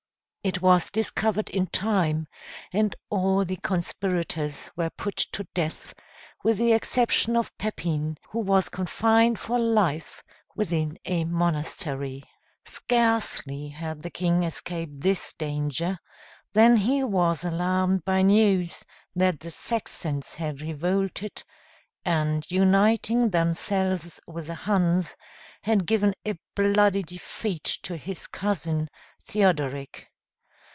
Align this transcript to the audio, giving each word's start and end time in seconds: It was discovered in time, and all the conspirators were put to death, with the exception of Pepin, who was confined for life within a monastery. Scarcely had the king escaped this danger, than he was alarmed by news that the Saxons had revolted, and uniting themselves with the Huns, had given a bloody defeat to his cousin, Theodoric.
It 0.43 0.59
was 0.59 0.89
discovered 0.89 1.51
in 1.51 1.67
time, 1.67 2.25
and 2.73 2.95
all 3.11 3.45
the 3.45 3.57
conspirators 3.57 4.71
were 4.75 4.89
put 4.89 5.15
to 5.17 5.43
death, 5.53 5.93
with 6.43 6.57
the 6.57 6.73
exception 6.73 7.37
of 7.37 7.55
Pepin, 7.59 8.17
who 8.31 8.39
was 8.41 8.67
confined 8.67 9.37
for 9.37 9.59
life 9.59 10.23
within 10.55 10.97
a 11.05 11.25
monastery. 11.25 12.23
Scarcely 12.65 13.67
had 13.67 14.01
the 14.01 14.09
king 14.09 14.41
escaped 14.41 15.01
this 15.01 15.31
danger, 15.33 15.99
than 16.53 16.77
he 16.77 17.03
was 17.03 17.43
alarmed 17.43 18.03
by 18.03 18.23
news 18.23 18.83
that 19.15 19.41
the 19.41 19.51
Saxons 19.51 20.33
had 20.33 20.59
revolted, 20.59 21.43
and 22.03 22.49
uniting 22.49 23.29
themselves 23.29 24.19
with 24.25 24.47
the 24.47 24.55
Huns, 24.55 25.15
had 25.61 25.85
given 25.85 26.15
a 26.25 26.39
bloody 26.55 27.03
defeat 27.03 27.65
to 27.83 27.95
his 27.95 28.25
cousin, 28.25 28.89
Theodoric. 29.23 30.07